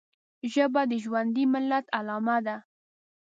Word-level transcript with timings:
ژبه 0.53 0.81
د 0.91 0.93
ژوندي 1.03 1.43
ملت 1.53 1.85
علامه 1.97 2.37
ده 2.45 2.55